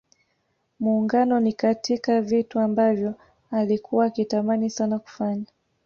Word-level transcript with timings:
Muungano 0.79 1.39
ni 1.39 1.53
katika 1.53 2.21
vitu 2.21 2.59
ambavyo 2.59 3.13
alikua 3.51 4.05
akitamani 4.05 4.69
sana 4.69 4.99
kufanya 4.99 5.45